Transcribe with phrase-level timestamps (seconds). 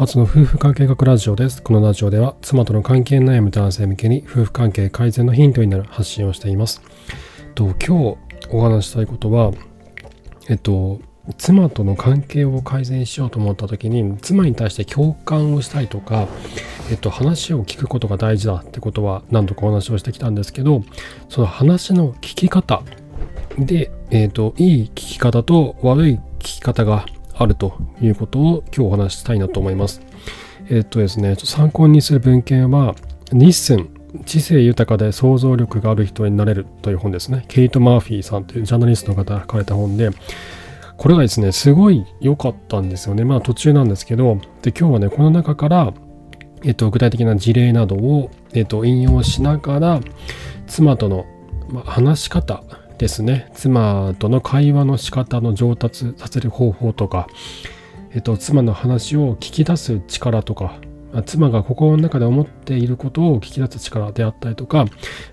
[0.00, 1.62] 初の夫婦関係学ラジオです。
[1.62, 6.80] このラジオでは妻との関係悩む男性向けに夫婦関係改善のヒントになる発信をしています。
[7.54, 8.16] と今日
[8.48, 9.52] お話したいことは、
[10.48, 11.02] えっと、
[11.36, 16.28] 妻との関係を改善しようと思った時に妻に対して共感をしたいとか、
[16.90, 20.82] えっと、話を聞くことが大事だってことは何度かお話をしてきたんですけど
[21.28, 22.82] その話の聞き方
[23.58, 27.04] で、えっと、いい聞き方と悪い聞き方が
[27.40, 27.72] あると
[28.02, 30.02] いうことを今日お話ししたいなと思います。
[30.68, 32.94] えっとですね、参考にする文献は、
[33.32, 33.88] 日銭
[34.26, 37.46] 知性豊かで想像力がある人になれるという本ですね。
[37.48, 40.10] ケイト・マーフィーさんというジャーナリストの方が書かれた本で、
[40.98, 43.24] これがですね、すごい良かったんですよね。
[43.24, 45.94] まあ途中なんですけど、で今日はね、この中から、
[46.62, 50.00] えっと、具体的な事例などを、えっと、引用しながら、
[50.66, 51.24] 妻との、
[51.70, 52.62] ま、話し方
[53.00, 57.28] ですね妻との会話の仕方の上達させる方法とか、
[58.12, 60.76] えっと、妻の話を聞き出す力とか
[61.24, 64.84] 妻が心の中で思っていることを聞き出す力であったりとか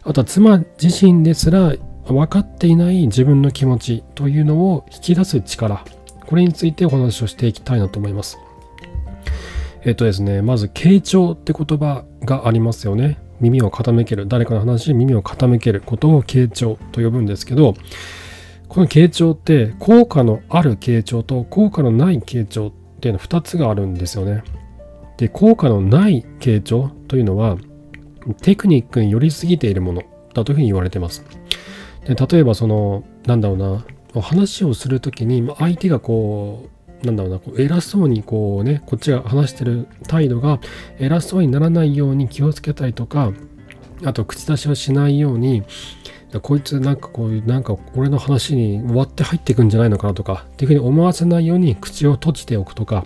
[0.03, 5.83] あとは妻自身ですら分かっていない自分の気持ちというのを引き出す力
[6.25, 8.37] これについてお話をしていきたいなと思います。
[9.83, 13.17] えっとですね、まず、傾聴って言葉がありますよね。
[13.39, 17.75] 耳を傾ける誰かの話に耳を傾けることを傾聴と呼ぶんですけど
[18.67, 24.43] この傾聴って効果のある傾聴と効果のない傾聴っていうの2つがあるんですよね。
[25.17, 27.57] で効果のない傾聴というのは
[28.41, 31.23] テクニックに寄りすぎているものだというふうに言われてます。
[32.05, 40.59] で例えばそのなんだろうな話をする時に相手がこうなんだろうな、こう偉そうにこうね、こっちが話してる態度が
[40.99, 43.31] 偉そうにならないように気をつけたりとか、
[44.03, 45.63] あと口出しをしないように、
[46.41, 53.05] こいつなんかこういう、なんか俺の話に割って入っていくんじゃないのかなとか、っていうふうに思わせないように口を閉じておくとか、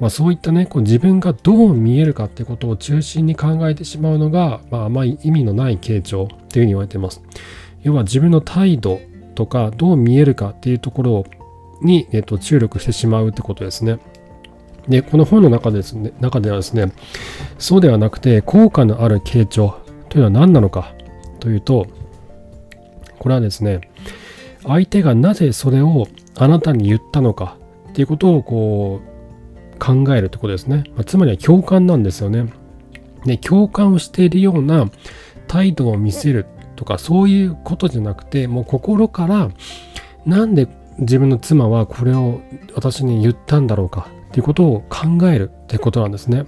[0.00, 7.20] まあそういったね、こう自分がどう見えるかってことを中心に考えてしまうのが、まああまり意味のない傾聴っていうふうに言われています。
[7.82, 9.00] 要は自分の態度
[9.34, 11.26] とかどう見えるかっていうところを
[11.82, 13.98] に、えっと、注力してしまうってことですね。
[14.88, 16.92] で、この本の中ですね、中ではですね、
[17.58, 19.76] そうではなくて、効果のある傾聴
[20.08, 20.94] というのは何なのか
[21.40, 21.86] というと、
[23.18, 23.80] これはですね、
[24.66, 26.06] 相手がなぜそれを
[26.36, 27.56] あなたに言ったのか
[27.90, 30.84] っていうことをこう考えるってことですね。
[30.94, 32.46] まあ、つまりは共感なんですよね。
[33.24, 34.90] で、共感をしているような
[35.46, 36.46] 態度を見せる
[36.76, 39.50] とかそういうことじゃなくて、もう心から
[40.24, 42.40] なんで自分の妻はこれを
[42.74, 46.44] 私に言ったんだろうかっていうことを考えるってことなんですね。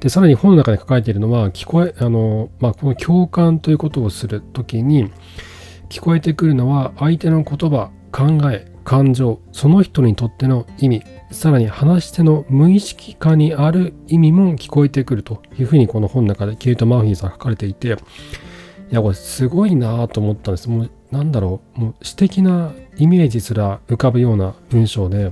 [0.00, 5.10] で、さらに本の中で書かれているのは、聞こえ、あの、まあ、この共感ということをするときに、
[5.88, 17.92] 聞こえてくるのは相手の言葉、考え、感情、その人にとっての意味、さらに話し手の無意識化にある意味も聞こえてくるというふうにこの本の中でケイト・マーフィーさん書かれていて、い
[18.90, 20.68] や、これすごいなと思ったんです。
[20.68, 25.30] もうなんだろう、もう詩的なイメージすら浮かぶような文章で、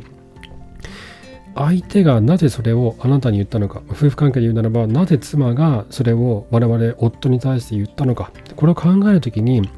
[1.56, 9.69] 相手がなぜそれをあなたに言ったのか、夫婦関係で言うならば、なぜ妻がそれを我々夫に対して言ったのか、これを考えるときに、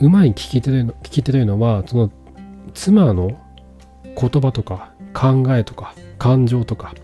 [0.00, 2.10] うまい聞き手というの聞き手というのは、その
[2.74, 3.38] 妻の
[4.20, 6.94] 言葉とか考えとか感情とか、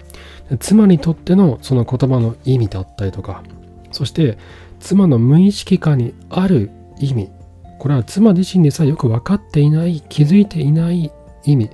[0.59, 3.45] 妻にとってのその言葉の意味だったりとか、
[3.93, 4.39] そして
[4.81, 7.31] 妻の無意識化にある意味
[7.81, 11.11] これは妻自身でさえよく分かっていない気づいていない
[11.45, 11.71] 意味。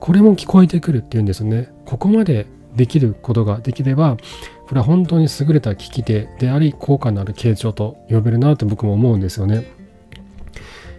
[0.00, 1.70] これも聞こえてくるっていうんですね。
[1.84, 4.16] ここまでできることができれば
[4.66, 9.66] これは本当に優れた聞き手であり効果のある傾聴と呼べるなと僕も思うんですよね。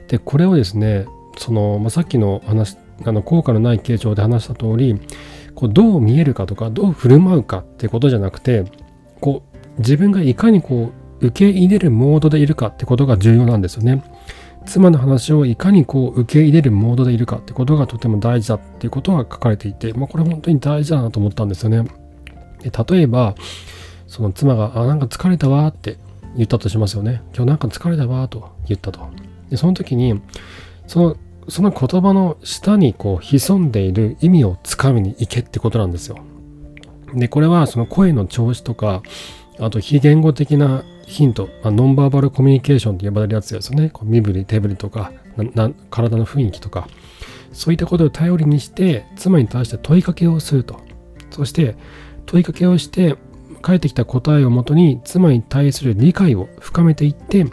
[0.07, 1.07] でこれをですね
[1.39, 5.01] その、まあ、さっきの話あの効果のない傾聴で話した通り
[5.55, 8.65] こうどう見えるかとかどう振る舞うかってことじゃなくて
[9.19, 14.03] こう自分がいかにこう受け入れるモードでいるかってことが重要なんですよね。
[14.65, 21.87] 妻の話をいかにこう受け入れるモードでいるかってことがとても大事だっていうことが書かれていて、まあ、これ本当に大事だなと思ったんですよね。
[22.61, 23.35] で例えば、
[24.07, 25.97] その妻が、あ、なんか疲れたわって
[26.35, 27.21] 言ったとしますよね。
[27.35, 29.09] 今日なんか疲れたわと言ったと。
[29.49, 30.21] で、その時に、
[30.87, 31.17] その、
[31.49, 36.17] その言葉の下にこう潜んでいる意味をつかみに行けってことなんですよ。
[37.13, 39.03] で、これはその声の調子とか、
[39.59, 40.83] あと非言語的な
[41.13, 43.91] ヒント、まあ、ノンバーバルコミュニケーションと呼ばれるやつですよね。
[43.91, 45.11] こう身振り、手振りとか
[45.91, 46.87] 体の雰囲気とか、
[47.51, 50.81] そういったことを頼りにして、妻に対して問いかけをすると。
[51.29, 51.75] そして、
[52.25, 53.15] 問いかけをして、
[53.61, 57.45] 返ってきた答えをもとに、妻に対する理解を深めていって、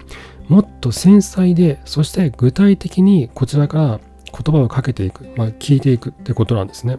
[0.48, 4.00] もっと繊細で、そして具体的にこちらから
[4.32, 6.98] 言葉をかけていく、まあ、聞いていくってことなんですね。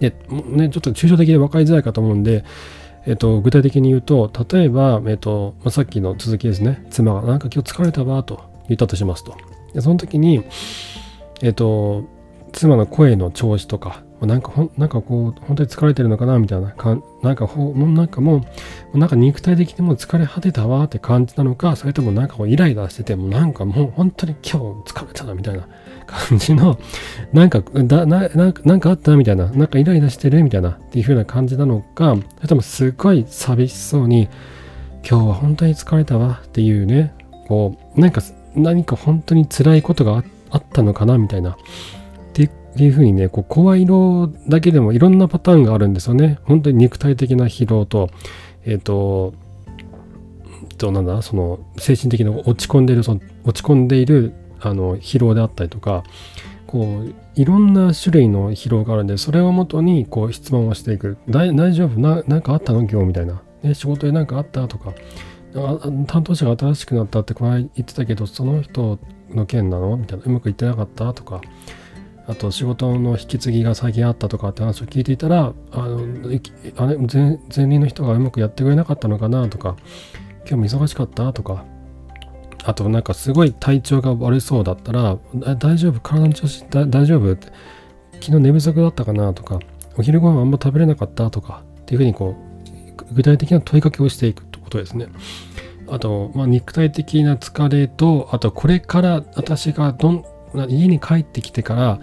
[0.00, 2.44] で、ね、ちょっと抽象的で分かりづらいかと思うんで、
[3.06, 9.36] えっと、具体的に言うと、例えば、えっと、まあ、さっきの続きですね、妻がなんか今日疲れたわと言ったとしますと。
[9.74, 10.42] で、その時に、
[11.42, 12.04] えっと、
[12.52, 18.44] 妻の声の調子とか、なんかほなんかこう、本当に疲れてるのかなみたいなかなんかほもうなんかも
[18.94, 25.68] う、なんか肉体的にも疲れ果てたわって感じなのか、それともなんかこうイライラしてて、もなんかもう本当に今日疲れたなみたいな
[26.06, 26.78] 感じの、
[27.32, 34.28] なんか、だななんかあったみたいな、なんかイライラしてるみたいなっていう風な感じなのか、それともすごい寂しそうに、
[35.08, 37.14] 今日は本当に疲れたわっていうね、
[37.48, 38.22] こう、なんか
[38.54, 41.52] 何か本当に辛いことがあったのかなみたいな。
[41.52, 41.56] っ
[42.76, 46.38] ていうふうにね、こう声色だけでもいろんなパターンがあるんですよね。
[46.44, 48.10] 本当に肉体的な疲労と、
[48.64, 49.34] えっ、ー、と、
[50.76, 54.32] となんだ、その精神的な落ち込んでいる、その落ち込んでいる
[54.64, 56.04] あの疲労であったりとか、
[56.66, 61.18] こういろんな種類の疲労があるんで、それをもとにこう質問をしていく。
[61.28, 62.00] 大丈夫？
[62.00, 62.80] ななんかあったの？
[62.80, 63.42] 今日みたいな。
[63.62, 64.66] ね、仕事で何かあった？
[64.66, 64.92] とか。
[66.06, 68.98] 担当者が新しくなったってこの間言ってたけど、その人
[69.30, 69.96] の件なの？
[69.96, 70.24] みたいな。
[70.24, 71.12] うまくいってなかった？
[71.12, 71.40] とか。
[72.26, 75.98] あと仕事の引き継ぎが最近あったとかって話を聞いていたらあの
[76.76, 76.96] あれ？
[76.96, 79.46] 前前任の人がうまくやってくれなかったのかな？
[79.48, 79.76] とか
[80.48, 81.32] 今日も忙しかった？
[81.34, 81.66] とか
[82.64, 85.18] あとなんかすごい体調が悪そうだったら
[85.56, 86.00] 大丈夫？
[86.00, 87.32] 体の調子大丈夫？
[87.32, 87.48] って
[88.14, 89.34] 昨日寝不足だったかな？
[89.34, 89.60] とか
[89.96, 91.30] お昼ご飯あんま食べれなかった？
[91.30, 92.34] とかっていうふうにこ
[93.10, 95.08] う具体的な問いかけをしていくってことですね。
[95.88, 100.24] あと、まあ、肉体的な疲れと、あとこれから私がどん
[100.68, 102.00] 家に帰ってきてから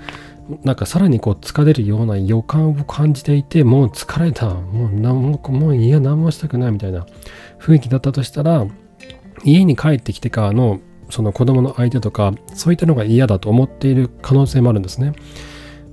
[0.64, 4.50] なんかさらにこう疲れるような予感を感じていてもう疲れた。
[4.50, 7.08] もう何ももう家何もしたくないみたいな
[7.60, 8.68] 雰囲気だったとしたら
[9.44, 10.80] 家に帰ってきてからの
[11.10, 15.14] その子供の相手とかそういったのが嫌だと思っている可能性もあるんですね。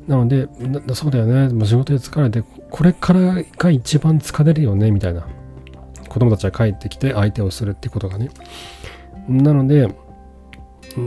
[0.06, 0.48] なので
[0.94, 1.48] そうだよね。
[1.48, 5.26] もう仕事で疲れてこれからが一番疲れるよねみたいな。
[6.08, 8.30] 子供たちが帰ってきて相手をするってことがね。
[9.28, 9.88] なので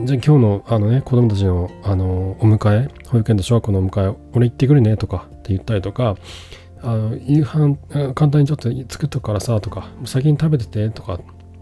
[0.05, 6.15] じゃあ今日のあのね、子供たちのあのお迎え、保育園と小学校のお迎え、俺行ってくるねとかって言ったりとか、
[6.81, 7.75] あの夕飯
[8.13, 11.19] 簡単にちょっと作っとくからさとか、先に食べててとか、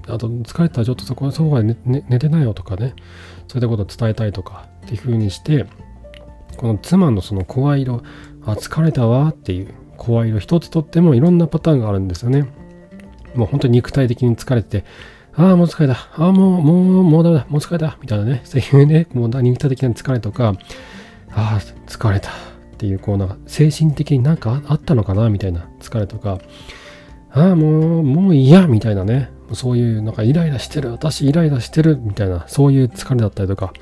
[0.09, 2.93] あと疲れたらちょっとそこそこで寝寝てないよとかね、
[3.47, 5.65] そういったことを伝えたいとかっていう風にして、
[6.57, 8.03] この妻のその声色、
[8.45, 12.47] あ、疲れたわっていう声色一つとってもいろんなパターンがあるんですよね。
[13.35, 14.83] もう本当に肉体的に疲れて、
[15.35, 15.93] ああ、もう疲れた。
[15.93, 17.45] ああ、もう、もう、もうダメだ。
[17.47, 17.97] もう疲れた。
[18.01, 18.41] みたいなね。
[18.43, 20.55] そういうね、もう人気的な疲れとか、
[21.31, 22.29] ああ、疲れた。
[22.29, 22.33] っ
[22.77, 26.39] ていう、こう、なんか、精神的になんかあったのかなみたいな疲れとか、
[27.31, 29.29] ああ、もう、もう嫌みたいなね。
[29.55, 30.91] そういう、なんかイライラしてる。
[30.91, 31.97] 私イライラしてる。
[31.97, 33.73] みたいな、そういう疲れだったりとか。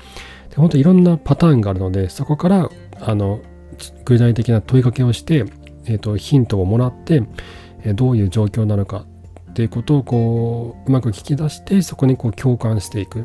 [0.50, 2.70] で本当いろんなパターンがあるので、そこから、
[3.00, 3.40] あの、
[4.04, 5.44] 具体的な問いかけをして、
[5.86, 7.22] え、ー、と、ヒントをもらって、
[7.84, 9.04] えどういう状況なのか
[9.50, 13.24] っていうことをこううまく聞き出してそこにこう共感していくっ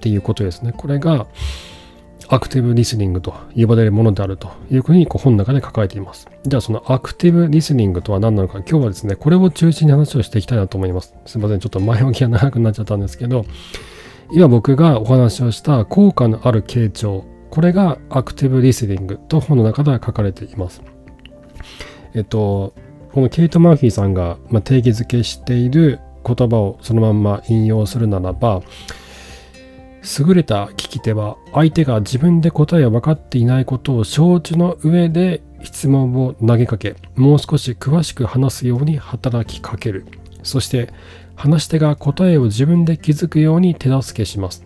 [0.00, 0.72] ていうことですね。
[0.72, 1.26] これが
[2.28, 6.28] アクティブリスニングと呼ばれるものであるというふうにこう本の中で書かれています。
[6.44, 11.14] じゃあそのアクティブリスニングとは何なのか今日はですねこれを中心に話をしていきたいなと思います。
[11.26, 13.44] すいませんちょっと前置きが長くなっちゃったんですけど
[14.32, 20.82] 今僕がお話をした効果のある傾聴これがアクティブリスニングと本の中では書かれています。
[22.14, 22.74] えっと
[23.12, 28.62] このケイト・マーフィーさんが定義づけしている言葉をそのまま引用するならば
[30.18, 40.06] 優れた聞き手は相手が自分で答えを分かっていないことを承知の上で質問を投げかけもう少し詳しく話すように働きかける。
[40.44, 40.92] そして
[41.34, 44.64] 話し手が答えを自分で気づくように手助けします。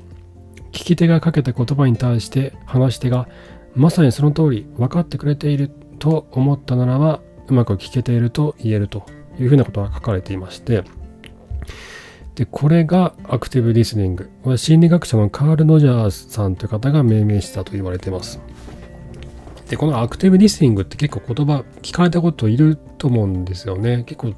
[0.73, 3.26] 聞き手がかけた言葉に対して話し手が
[3.75, 9.04] まさにその通り分かってくれていると思ったならばうまく聞けていると言えると
[9.38, 10.85] いうふうなことが書かれていまして
[12.35, 18.41] でこれがアクティブリスニングこれ心理学者のカール・ロジャースさんという方が命名したと言われています。
[19.69, 24.05] でこのアクティブリスニングって結構言葉聞かれたこといると思うんですよね。
[24.05, 24.35] 結構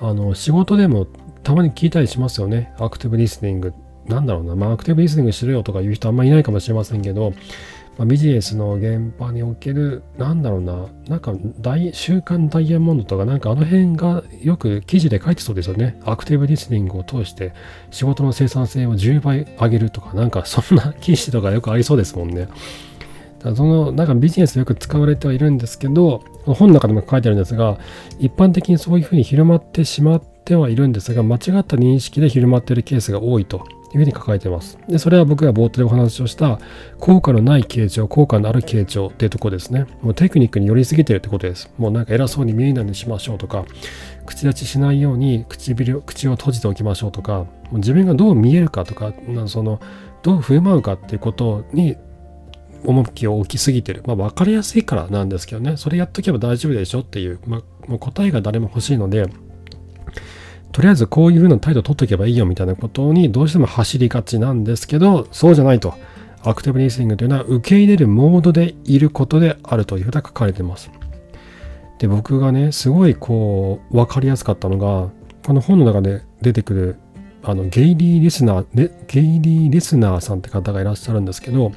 [0.00, 1.06] あの仕事でも
[1.42, 2.72] たまに聞いたりしますよね。
[2.78, 3.74] アクティブリスニング
[4.06, 7.32] なんだろうな、まあ、アクティブリスニングしろよとか言う人あんまりいないかもしれませんけど、
[7.96, 16.00] まあ、ビジネスの現場における、なんだろうな、なんか大、週刊ダイヤモンドとか、なんかあの辺がよく記事で書いてそうですよね。
[16.04, 17.52] アクティブリスニングを通して
[17.90, 22.48] 仕事の生産性を10倍上げるとか、なんかそんな記事とかよくありそうですもんね。
[23.54, 27.78] その、なんかビジネスでよく使われてはいるんですけど、本の中でも書いてあるんですが、
[28.18, 34.78] 一般的にそういうふうに広まってしまってはいるんですが、間違った認識で広まっているケースが多いというふうに書かれてます。
[34.88, 36.58] で、それは僕が冒頭でお話をした
[36.98, 39.86] 効果のない傾聴、効果のある傾聴っていうとこですね。
[40.02, 41.70] もうテクニックに寄りすぎてるってことです。
[41.78, 43.64] もうなんか偉そうに見えないようにしましょうとか、
[44.26, 49.12] 口立ちしないように唇口を閉じておきましょうとか、もう自分がどう見えるかとか、
[49.46, 49.80] その
[50.22, 51.96] どう振る舞うかっていうことに
[52.84, 54.02] 重きを置きすぎてる。
[54.06, 59.26] まあ分かりやすいからなんですけどね、それやっとけば大丈夫でしょっていう、まあ、もう答えが誰も欲しいので、
[60.74, 65.94] とりあえずこういう風な態度を取っておけばいいよみたいなことにどうしても走りがちなんですけど、そうじゃないと。
[66.42, 70.90] アクティブリスニングというのは受け入れるモードでいることであるというふうに書かれています。
[72.00, 75.10] で、僕がね、すごいこう、分かりやすかったのが、
[75.46, 76.96] この本の中で出てくる、
[77.44, 81.70] あの、ゲイリー・リスナー、ゲイリー・リスナーさんって方がいらっしゃるんですけど、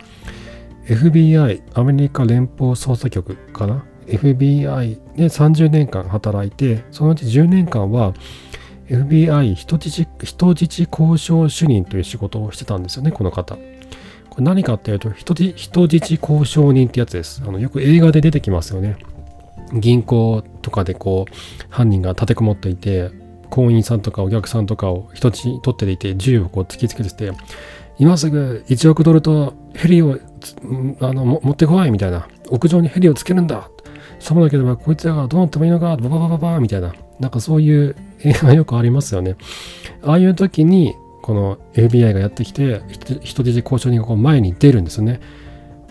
[0.87, 8.15] FBI、アメリカ連邦捜査局かな ?FBI で30年間働いて、そのうち10年間は、
[8.89, 13.55] FBI 人質人質交渉主任という仕事をしてたんですよね、この方。
[14.29, 17.41] これ何かっていうと人、人質交渉人ってやつです。
[17.45, 18.97] あのよく映画で出てきますよね。
[19.73, 21.33] 銀行とかでこう、
[21.69, 23.11] 犯人が立てこもっていて、
[23.49, 27.31] 行員さんとかお客さんとかを人質取っていて、銃をこう突きつけてて、
[27.99, 30.19] 今すぐ1億ドルとヘリを
[31.01, 32.27] あの持ってこいみたいな。
[32.49, 33.69] 屋上にヘリをつけるんだ。
[34.19, 36.93] そうなければこいつらがどうなってもいいのか、バババババみたいな。
[37.19, 39.35] なんかそういう映画よくありますよね。
[40.03, 42.81] ああいう時に、この FBI がやってきて、
[43.21, 45.19] 人質交渉人がこう前に出るんですよね。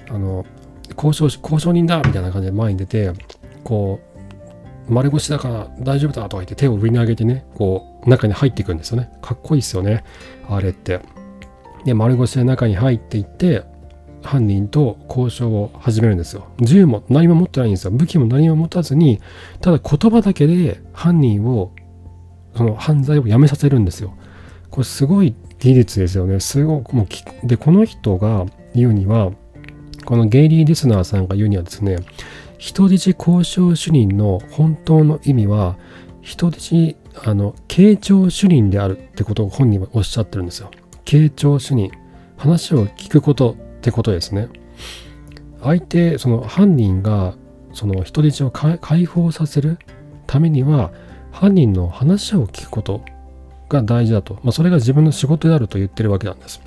[0.09, 0.47] あの、
[0.97, 3.12] 交渉、交渉人だみたいな感じで前に出て、
[3.64, 4.00] こ
[4.88, 9.11] う、丸腰だから大丈夫だとか言って手を上に上げてね、こう、中に入っていくんですよね。
[9.21, 10.04] かっこいいですよね。
[10.49, 11.00] あれって。
[11.85, 13.64] で、丸腰で中に入っていって、
[14.23, 16.49] 犯人と交渉を始めるんですよ。
[16.61, 17.90] 銃も何も持ってないんですよ。
[17.90, 19.21] 武器も何も持たずに、
[19.61, 21.73] ただ言葉だけで犯人を、
[22.57, 24.15] その犯罪をやめさせるんですよ。
[24.71, 26.41] これすごい技術ですよね。
[26.41, 29.33] すごくもうで、この人が言うには、
[30.05, 31.97] このゲイリー・リスナーさんが言うにはですね、
[32.59, 35.77] 人質交渉主任の本当の意味は、
[36.23, 40.71] 人質、あの、傾聴主任であるってことを本人はおっしゃってるんですよ。
[41.05, 41.91] 傾聴主任。
[42.37, 44.49] 話を聞くことってことですね。
[45.63, 47.35] 相手、その犯人が
[47.73, 49.79] その人質を解放させる
[50.27, 50.93] ためには
[51.37, 53.02] 犯人の話を聞くこと
[53.69, 54.38] が大事だと。
[54.43, 56.62] まあ、それが自分の仕事であると言ってるわけなんです。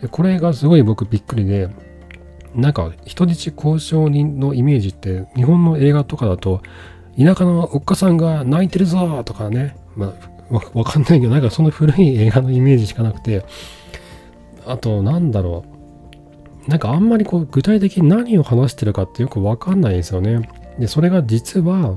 [0.00, 1.68] でこれがすごい僕びっくりで、
[2.54, 6.62] なんか人質交渉人のイメージって日本の映画とかだと
[7.18, 10.14] 田舎のおっかさんが泣いてるぞとかね、ま
[10.52, 13.44] あ、わかんないけどなんかその古い映画のイメージしかなくて
[14.64, 15.64] あとなんだろ
[16.66, 20.48] うなんかあんまりこう具体的に何を話してるかってよくわかんないですよね。
[20.78, 21.94] で、それが実は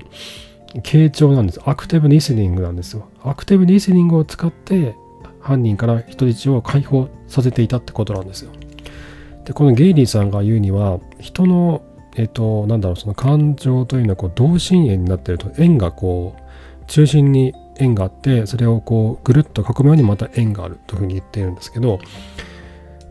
[0.76, 1.62] 傾聴なんです。
[1.66, 3.08] アクティブリスニングなんですよ。
[3.24, 4.96] アクティブリスニングを使って
[5.40, 8.52] 犯人から人質を解放させていたってことなんですよ。
[9.46, 11.82] で、このゲイリーさんが言うには、人の、
[12.16, 22.00] えっ、と、なんだろう、その感情というのはこう同心円になってると、円がこう、中心に円があって、それをこう、ぐるっと囲むようにまた円があるというふうに言っているんですけど、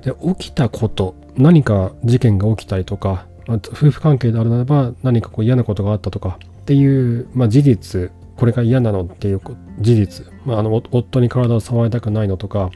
[0.03, 6.39] で、起きたこと、何か事件が起きたりとか、夫婦関係であるならば何かこう嫌なことがあったとか
[6.69, 9.41] っていう、まあ、事実これが嫌なのっていう
[9.81, 12.71] 事実、まあ、あの夫に体を触りたくないのとか、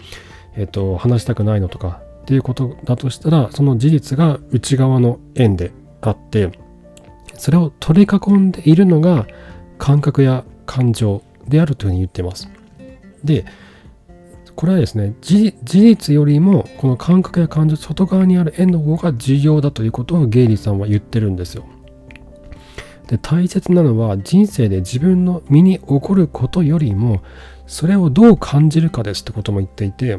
[0.57, 6.59] えっと、話したくないのとかっていうことだとしたらその事実が内側の縁であって
[7.35, 9.27] それを取り囲んでいるのが
[9.77, 12.49] 感覚や感情であるというふうに言ってます。
[13.23, 13.45] で
[14.57, 21.67] これはですね事実よりもこの感覚や感情外側にある円の方が重要だということをゲイリーさんは言ってるんですよ。
[23.13, 27.23] で大切なのは人生で自分の身に起こることよりも
[27.67, 30.19] それをどう感じるかですってことも言っていて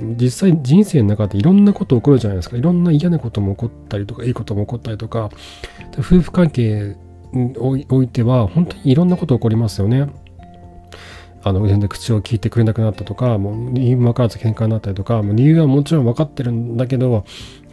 [0.00, 5.28] 実際人生の中でいろんなこと起こるじゃないですかいろんな嫌なことも起こったりとかいいことも起こったりとか
[5.98, 6.96] 夫婦関係
[7.34, 7.54] に
[7.90, 10.08] おいては本当にいろんなこと起こりますよね。
[11.44, 17.24] あの全然口を聞いてくれなくなったとかもう理由分からず喧嘩になったりとかもう理由はもちろん分かってるんだけど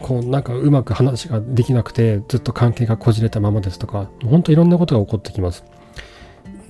[0.02, 5.64] こうなんかうまく話ができなくてずっと関係がこじれたままですとか本当いろんなことが起こってきます。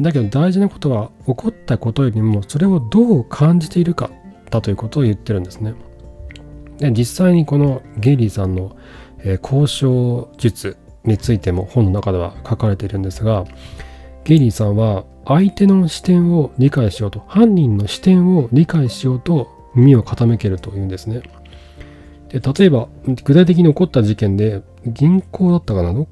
[0.01, 4.09] だけど大事なことは起こったことよりもそれをどう感じているか
[4.49, 5.73] だということを言ってるんですね。
[6.77, 8.77] で実際にこのゲイリーさんの、
[9.19, 13.45] えー、交渉術についても本の中では書かれているんですが
[14.23, 21.21] ゲイリーさんは相手の視点を理解しようと、犯人の視点を理解しようと耳を傾けるというんですね。
[22.29, 25.93] で例えば、具体的に起こった事件で、銀行だったかな？
[25.93, 26.07] ど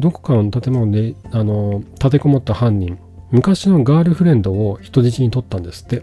[0.00, 2.98] どこかの建物であの立てこもった犯人、
[3.30, 6.02] 昔のガールフレンドを人質に取ったんですって。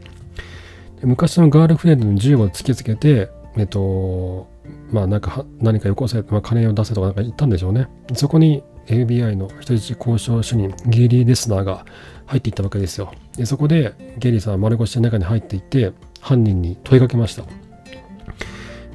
[1.02, 4.48] 昔のガールフレンドに銃を突きつけて、えっと、
[4.92, 7.88] まあなんか何かよこせ、まあ、金を出せとかなんか言ったんでしょうね。
[8.14, 11.86] そこに FBI の人質交渉主任ゲリー・レスナーが
[12.30, 13.12] 入っていったわけですよ。
[13.36, 17.44] でそこでゲリーさんは丸腰で中に入っていって犯人に問いかけました。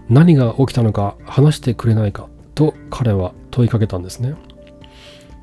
[0.09, 4.37] 何が起きたのか話してくれないかと彼は問いかけたんですね。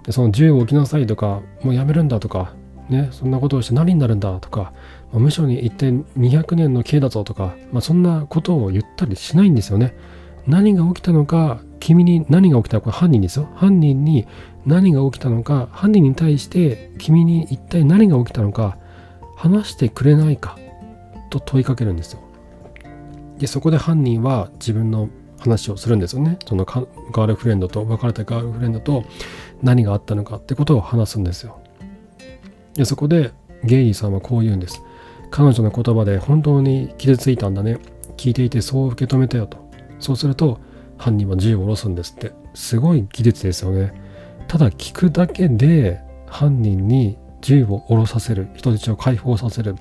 [0.05, 2.53] でその銃を置きなさいとかもうやめるんだとか
[2.87, 4.71] ねそんなことをして何になるんだとか、
[5.11, 9.97] まあ、無償に一点200年の刑だぞとか、まあ、そんなことを言ったりしないんですよね。
[10.47, 13.49] 何が起きたのか君に何が起きたのか犯人ですよ。
[13.55, 14.25] 犯人に
[14.65, 18.77] 何が起きたのか犯人に対して君に一体何が起きたのか
[19.35, 20.57] 話してくれないか
[21.31, 22.21] と問いかけるんですよ。
[23.39, 25.09] でそこで犯人は自分の
[25.39, 26.37] 話をするんですよね。
[26.45, 29.03] そのガールフレンドと別れたガールフレンドと
[29.63, 31.59] 何があったのかってことを話すんですよ。
[32.75, 33.31] でそこで
[33.63, 34.81] ゲイリーさんはこう言うんです。
[35.31, 37.79] 彼女の言葉で本当に傷ついたんだね。
[38.17, 39.57] 聞いていてそう受け止めたよと。
[39.97, 40.59] そうすると
[41.01, 42.31] 犯人は銃を下ろすんですって。
[42.53, 43.91] すごい技術ですよね。
[44.47, 49.75] ただ聞くだけで犯人に銃を下ろさせる人質を解放させる。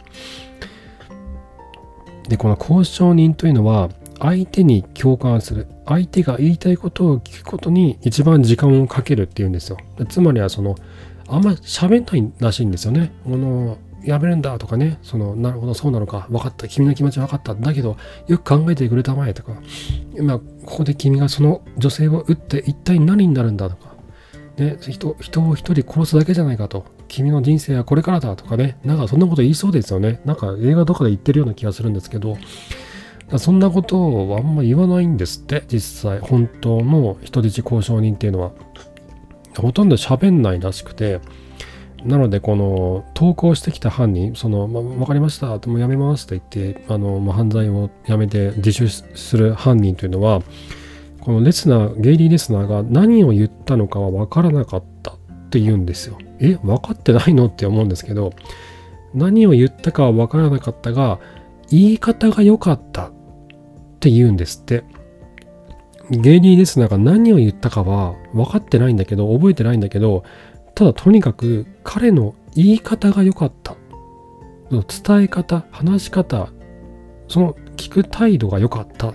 [2.27, 5.67] でこの交渉人というのは相手に共感する。
[5.85, 9.77] 相手が言いたいことを聞くことに一番時間をかけるっていうんですよ。
[10.09, 10.75] つまりはその
[11.29, 13.13] あんま喋んないらしいんですよね。
[13.25, 17.97] このやめるんだとかね、その、なるほど、そうなのか、分かった、君の気持ち分かった、だけど、
[18.29, 19.53] よく考えてくれたまえとか、
[20.17, 23.95] 今、ここで君がその女性を撃って一体何になるんだとか、
[24.57, 30.21] ね、人人を一人殺すだけじゃないかと、君の人生はこれからだとかね、なんかそんなこと言いそうですよね。
[30.25, 32.37] なんか映画とかで言ってるような気がするんですけど、
[33.39, 38.53] そんなことをあんま言わないんですって、実際、本当の人質交渉人っていうのは。
[39.57, 41.21] ほとんど喋んないらしくて、
[42.05, 50.43] なので、この投稿してきた犯人、その、まあ、分かりました、もうやめますと言って、あの、まあ、犯罪をやめて自首する犯人というのは、
[51.21, 55.17] このレスナー、ゲイリー・レスナーが何を言ったのかは分からなかったっ
[55.51, 56.17] て言うんですよ。
[56.39, 58.33] え、分かってないのって思うんですけど、
[59.15, 61.19] 何を言ったかは分からなかったが、
[61.71, 63.13] 言い方が良かったっ
[64.01, 64.85] て言うんですって。
[66.11, 70.25] ゲイリー・レスナーが何を言ったかは分かってないんだけど、覚えてないんだけど、
[70.75, 73.77] ただとにかく彼の言い方が良かった。
[74.71, 76.49] 伝え方、話し方、
[77.29, 79.15] その聞く態度が良かった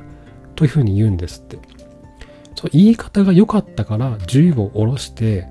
[0.56, 1.58] というふうに言うんですって。
[2.56, 5.46] そう言い方が良かったから銃を下ろして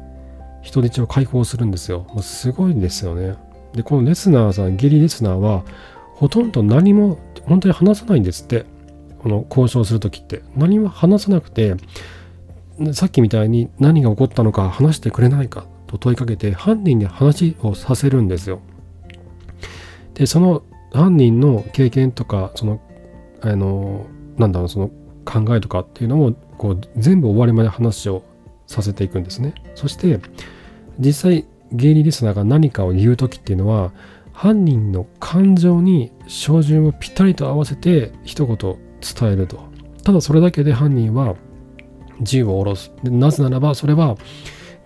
[0.63, 2.07] 人質を解放するんですよ。
[2.15, 3.37] もうすごいですよね。
[3.75, 5.65] で、このレスナーさん、ゲリレスナーは
[6.15, 8.65] ほとんど何も本当に話さないんですって。
[9.19, 10.43] この交渉するときって。
[10.55, 11.77] 何も話さなくて、
[12.93, 15.65] さっきみたいに何が起こったのか話してくれないか
[15.95, 18.61] と問いかけて犯人に話をさせるんですよ。
[20.15, 22.81] でその犯人の経験とかその
[23.41, 24.91] あのなんだろうその
[25.25, 28.23] 考えとかっていうのもこう全部終わりまで話を
[28.67, 29.55] させていくんですね。
[29.75, 30.21] そして
[30.99, 33.93] 実際ゲイリーリスナーが何かを言う時っていうのは
[34.33, 39.61] 犯人の感情に照準をぴったりと合わせて一言伝えると。
[40.03, 41.37] ただそれだけで犯人は
[42.21, 42.93] 銃を下ろす。
[43.03, 44.17] なぜならばそれは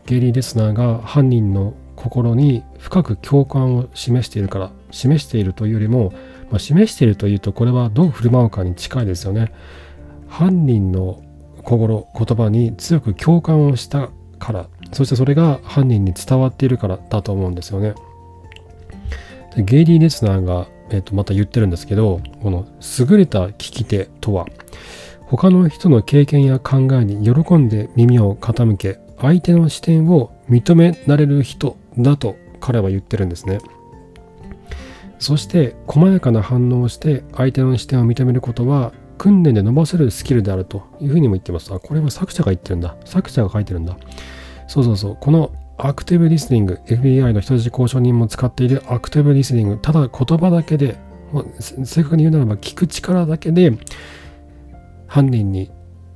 [0.08, 6.14] ゲイリー・レスナーが犯人の心に深く共感を示しているから示しているというよりも、
[6.50, 9.52] まあ、示しているというとこれはどう振る舞うかに近いですよね。
[10.26, 11.22] 犯人の
[11.62, 17.94] 心言葉に強く共感をしたからそしてそれが犯人に伝わっているからだと思うんですよね。
[19.56, 22.66] でゲイリー・レスナーが、えー、とまた言ってるんですけどこの
[22.98, 24.46] 優れた聞き手とは
[25.26, 33.58] 他の人の経験や考えに喜んで耳を傾け相手の視点を認められる人だと彼は言ってるんですね。
[35.18, 41.74] そして細やかな反応をして相手の視点を認めることは訓練で伸ばせるスキルであるというふうにも言ってます。
[41.74, 42.96] あ、これは作者が言ってるんだ。
[43.04, 43.96] 作者が書いてるんだ。
[44.68, 45.18] そうそうそう。
[45.20, 50.98] このアクティブリスニング、FBI の人質交渉人も使っているアクティブリスニング、ただ言葉だけで、
[51.32, 53.72] もう正確に言うならば聞く力だけで
[55.06, 55.70] 犯人に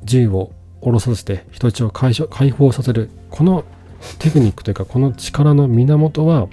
[0.05, 3.65] 銃を下ろさせて人質を解解放させるこの
[4.19, 6.49] テクニックというかこの力の源は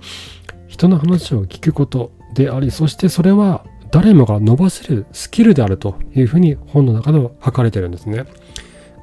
[0.67, 8.25] 人の話を聞くことでありそしてそれは誰もが伸ばせるスキルであるというふうに本の中では書かれてるんですね。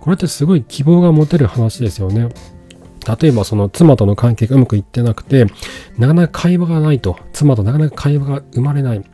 [0.01, 2.29] これってすごい希望が持てる話ですよね。
[3.21, 5.47] 例えばその妻との関係がうまくいってなくて、
[5.99, 9.05] なかなか会話がないと、妻となかなか会話が生まれない。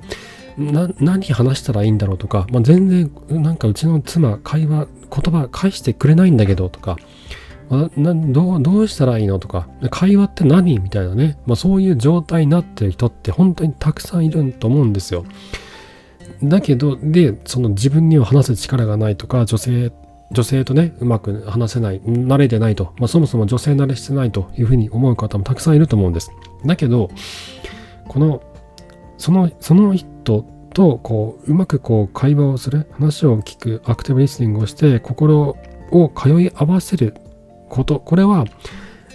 [0.56, 6.98] な何話したらいいんだろうとか、まあ、全然なんかうちの妻会話言葉返してくれないんだけどとか
[7.70, 15.24] どうどうしたらいいのとか会話って何みたいなね、まあ、そういう状態になってる人って本当にたくさんいると思うんですよ
[16.42, 19.92] だけど、で、その自分には話す力がないとか、女性、
[20.32, 26.32] 女性とね、うまく話せない、慣れてないと、まあ、そもそも女性慣れしてないというふうに思う方もたくさんいると思うんです。
[26.64, 27.10] だけど、
[28.08, 28.42] この、
[29.18, 35.56] その、その人と、こう、うまくこう、会話をする、話を聞く、アクティブリスニングをして、心
[35.90, 37.14] を通い合わせる
[37.68, 38.46] こと、これは、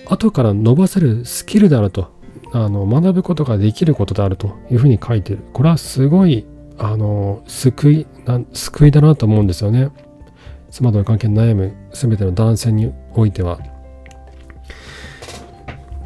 [0.05, 2.11] 後から伸ばせるスキルであると、
[2.53, 5.39] あの、学ぶことができることであるというふうに書いてる。
[5.53, 6.45] これはすごい
[6.79, 9.89] あの救いな救いだなと思うんですよね。
[10.69, 13.59] 妻との関係に悩む全ての男性においては。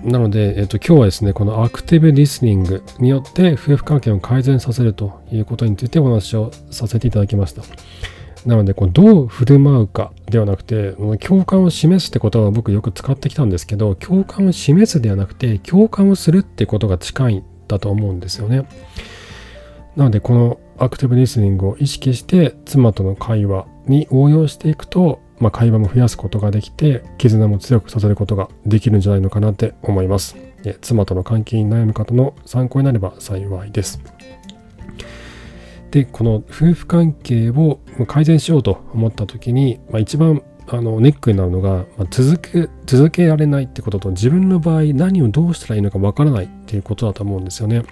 [0.03, 7.61] なので、えっと、今日はですね、このアクティブリスニングによって夫婦関係を改善させるということについてお話をさせていただきました。
[8.45, 18.65] なので、こうどう振る舞うかではなくて、共感を示すってことは僕よく使ってきたんですけど、共感を示すではなくて、共感をするってことが近いんだと思うんですよね。
[19.95, 30.37] なのでこのアクティブリスニングを意識して妻との会話に応用していくと、まあ、会話も増やすことができて絆も強くさせることができるんじゃないのかなって思います。
[30.81, 33.99] 妻との関係に悩む方の参考になれば幸いです。
[35.89, 47.83] で、この夫婦関係を改善しようと思った時に、まあ、一番あのネックになるのが、まあ、続け続けられないってことと自分の場合何をどうしたらいいのかわからないっていうことだと思うんですよね。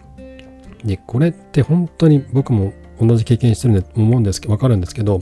[0.85, 5.21] で、これって本当に僕も同じ経験してるんで思うんですけど、わかるんですけど、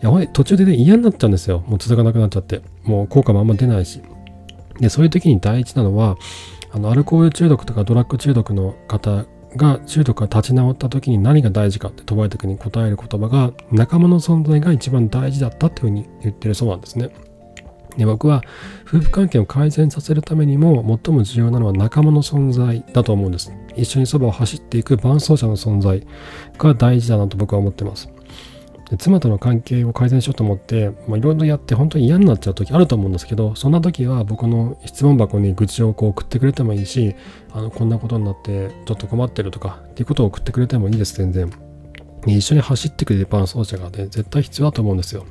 [0.00, 1.62] やばい、途中でね、嫌になっちゃうんですよ。
[1.66, 2.62] もう続かなくなっちゃって。
[2.84, 4.00] もう効果もあんま出ないし。
[4.80, 6.16] で、そういう時に大事なのは、
[6.72, 17.10] あの、アルコール中毒とかドラッグ中毒の方が中毒が立ち直った時に何が大事かって問われた時に答える言葉が仲間の存在が一番大事だったっていうふうに言ってるそうなんですね。
[17.96, 18.42] で僕は
[18.86, 23.52] 夫婦関係を改善させるためにも最も重要なのは仲間の存在だと思うんです。
[23.76, 26.06] 一緒にそばを走っていく伴走者の存在
[26.56, 28.08] が大事だなと僕は思ってます。
[28.90, 37.14] で妻との関係を改善しようと思って、まあ、いろいろやって本当に嫌になっちゃう時あると思うんですけど、そんな時は僕の質問箱に愚痴をこう送ってくれてもいいし、
[37.52, 41.52] あのこんなことになってちょっと困ってるとかっていうことを送ってくれてもいいです、全然。
[42.26, 45.24] 一緒に走ってくれる伴走者がね、絶対必要だと思うんですよ。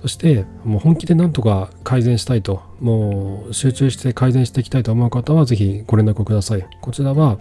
[0.00, 6.66] そしてもう本気でなんとか改善したいと、もう集中して改善していきたいと思う方はぜひご連絡ください。
[6.80, 7.38] こちらは、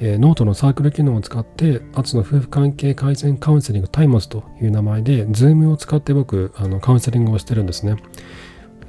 [0.00, 7.96] えー、ノートのサークル機能を使って、アツの夫婦関係改善カウンセリングタイマスという名前で、 Zoom を使って僕、あのカウンセリングをしてるんですね。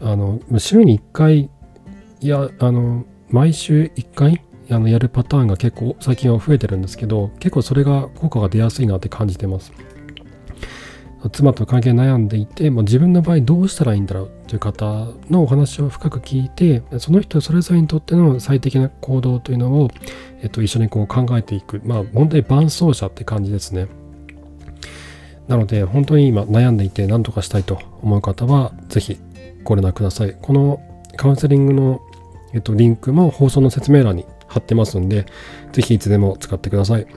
[0.02, 1.50] あの、週に1回、
[2.22, 4.42] いや、あの、毎週1回
[4.72, 9.72] あのやるパターンが結構最近は増えてるんですけど、結構それが効果が出やすいなって感じてます。
[11.28, 19.90] 妻と関係悩んでいて、もう自分の場合どうしたらいいんだろうという方のお話を深く聞いて、その人それぞれにとっての最適な行動というのを、
[20.42, 21.82] えっと、一緒にこう考えていく。
[21.84, 23.88] まあ、本当に伴走者って感じですね。
[25.50, 29.18] なので、本当に今悩んでいて何とかしたいと思う方は、ぜひ
[29.66, 30.38] ご連絡ください。
[30.42, 30.82] この
[31.18, 32.02] カウンセリングの、
[32.54, 35.26] えっと、リンクも放送の説明欄に貼ってますんで、
[35.74, 37.08] ぜひいつでも使ってください。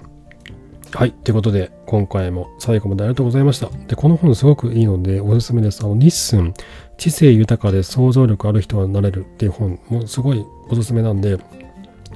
[0.95, 1.13] はい。
[1.13, 3.71] ということで、今回も最後までありがとうございました。
[3.87, 5.83] で、この本すごくいいので、おすすめです。
[5.83, 6.53] あの、ニッスン、
[6.99, 11.39] 知性豊かで想像力ある人はなれるっていう本、もすごいおすすめなんで、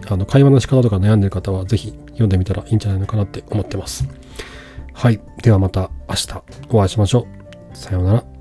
[0.08, 4.06] あの、会話の仕方とか悩んでる方は、ぜひ読んでみたらいいんじゃないのかなって思ってます。
[4.92, 5.20] はい。
[5.42, 7.26] ではまた明日お会いしましょ
[7.72, 7.76] う。
[7.76, 8.35] さようなら。